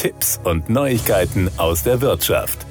[0.00, 2.64] Tipps und Neuigkeiten aus der Wirtschaft.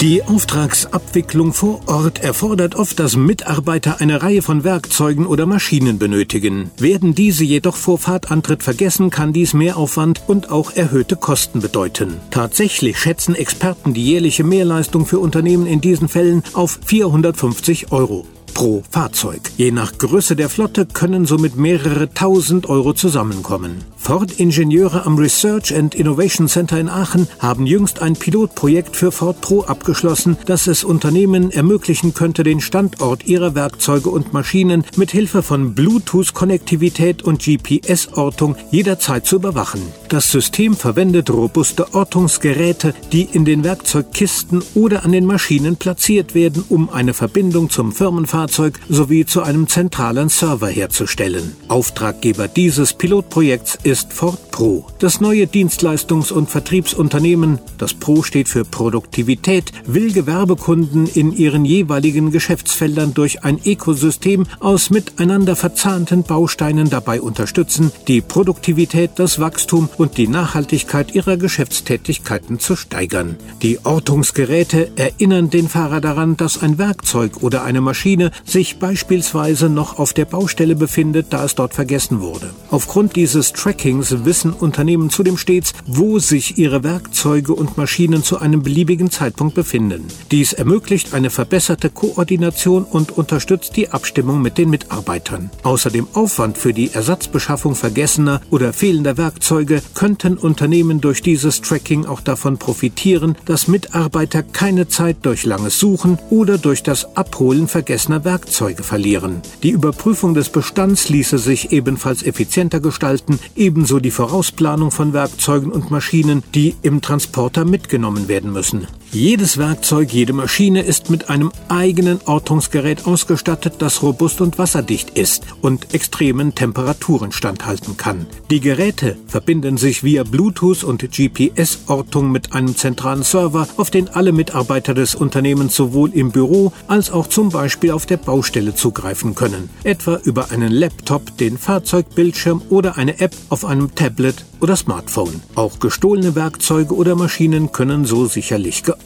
[0.00, 6.72] Die Auftragsabwicklung vor Ort erfordert oft, dass Mitarbeiter eine Reihe von Werkzeugen oder Maschinen benötigen.
[6.76, 12.16] Werden diese jedoch vor Fahrtantritt vergessen, kann dies Mehraufwand und auch erhöhte Kosten bedeuten.
[12.32, 18.26] Tatsächlich schätzen Experten die jährliche Mehrleistung für Unternehmen in diesen Fällen auf 450 Euro
[18.56, 19.42] pro Fahrzeug.
[19.58, 23.84] Je nach Größe der Flotte können somit mehrere tausend Euro zusammenkommen.
[24.06, 29.62] Ford-Ingenieure am Research and Innovation Center in Aachen haben jüngst ein Pilotprojekt für Ford Pro
[29.62, 35.74] abgeschlossen, das es Unternehmen ermöglichen könnte, den Standort ihrer Werkzeuge und Maschinen mit Hilfe von
[35.74, 39.82] Bluetooth-Konnektivität und GPS-Ortung jederzeit zu überwachen.
[40.08, 46.62] Das System verwendet robuste Ortungsgeräte, die in den Werkzeugkisten oder an den Maschinen platziert werden,
[46.68, 51.56] um eine Verbindung zum Firmenfahrzeug Fahrzeug sowie zu einem zentralen Server herzustellen.
[51.66, 54.86] Auftraggeber dieses Pilotprojekts ist Ford Pro.
[54.98, 62.30] Das neue Dienstleistungs- und Vertriebsunternehmen, das Pro steht für Produktivität, will Gewerbekunden in ihren jeweiligen
[62.30, 70.16] Geschäftsfeldern durch ein Ökosystem aus miteinander verzahnten Bausteinen dabei unterstützen, die Produktivität, das Wachstum und
[70.16, 73.36] die Nachhaltigkeit ihrer Geschäftstätigkeiten zu steigern.
[73.62, 79.98] Die Ortungsgeräte erinnern den Fahrer daran, dass ein Werkzeug oder eine Maschine sich beispielsweise noch
[79.98, 82.50] auf der Baustelle befindet, da es dort vergessen wurde.
[82.70, 83.52] Aufgrund dieses
[83.86, 89.54] Trackings wissen Unternehmen zudem stets, wo sich ihre Werkzeuge und Maschinen zu einem beliebigen Zeitpunkt
[89.54, 90.08] befinden.
[90.32, 95.50] Dies ermöglicht eine verbesserte Koordination und unterstützt die Abstimmung mit den Mitarbeitern.
[95.62, 102.06] Außer dem Aufwand für die Ersatzbeschaffung vergessener oder fehlender Werkzeuge könnten Unternehmen durch dieses Tracking
[102.06, 108.24] auch davon profitieren, dass Mitarbeiter keine Zeit durch langes Suchen oder durch das Abholen vergessener
[108.24, 109.42] Werkzeuge verlieren.
[109.62, 113.38] Die Überprüfung des Bestands ließe sich ebenfalls effizienter gestalten,
[113.76, 118.86] ebenso die Vorausplanung von Werkzeugen und Maschinen, die im Transporter mitgenommen werden müssen.
[119.16, 125.44] Jedes Werkzeug, jede Maschine ist mit einem eigenen Ortungsgerät ausgestattet, das robust und wasserdicht ist
[125.62, 128.26] und extremen Temperaturen standhalten kann.
[128.50, 134.32] Die Geräte verbinden sich via Bluetooth und GPS-Ortung mit einem zentralen Server, auf den alle
[134.32, 139.70] Mitarbeiter des Unternehmens sowohl im Büro als auch zum Beispiel auf der Baustelle zugreifen können,
[139.82, 145.40] etwa über einen Laptop, den Fahrzeugbildschirm oder eine App auf einem Tablet oder Smartphone.
[145.54, 149.05] Auch gestohlene Werkzeuge oder Maschinen können so sicherlich geortet